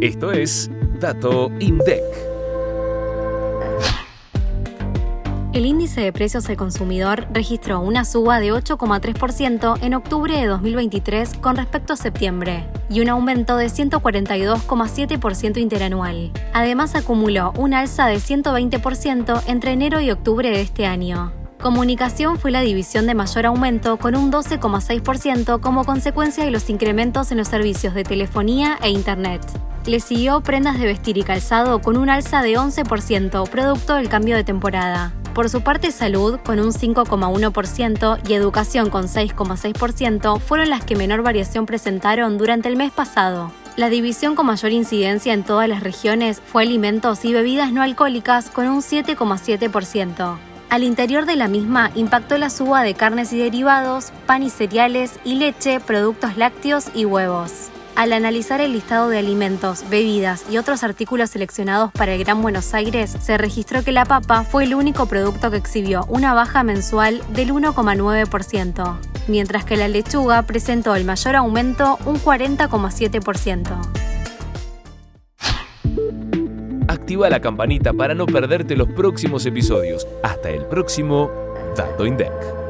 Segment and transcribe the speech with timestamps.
[0.00, 0.70] Esto es
[1.00, 2.02] Dato INDEC.
[5.54, 11.38] El índice de precios al consumidor registró una suba de 8,3% en octubre de 2023
[11.38, 16.30] con respecto a septiembre y un aumento de 142,7% interanual.
[16.52, 21.32] Además acumuló un alza de 120% entre enero y octubre de este año.
[21.58, 27.32] Comunicación fue la división de mayor aumento con un 12,6% como consecuencia de los incrementos
[27.32, 29.40] en los servicios de telefonía e Internet.
[29.86, 34.34] Le siguió prendas de vestir y calzado con un alza de 11% producto del cambio
[34.34, 35.12] de temporada.
[35.32, 41.22] Por su parte, salud, con un 5,1%, y educación, con 6,6%, fueron las que menor
[41.22, 43.52] variación presentaron durante el mes pasado.
[43.76, 48.50] La división con mayor incidencia en todas las regiones fue alimentos y bebidas no alcohólicas,
[48.50, 50.36] con un 7,7%.
[50.68, 55.20] Al interior de la misma impactó la suba de carnes y derivados, pan y cereales
[55.22, 57.70] y leche, productos lácteos y huevos.
[57.96, 62.74] Al analizar el listado de alimentos, bebidas y otros artículos seleccionados para el Gran Buenos
[62.74, 67.22] Aires, se registró que la papa fue el único producto que exhibió una baja mensual
[67.30, 68.98] del 1,9%,
[69.28, 73.80] mientras que la lechuga presentó el mayor aumento, un 40,7%.
[76.88, 80.06] Activa la campanita para no perderte los próximos episodios.
[80.22, 81.30] Hasta el próximo
[81.74, 82.65] Dato INDEC.